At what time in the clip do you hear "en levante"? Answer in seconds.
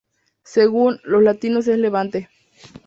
1.67-2.27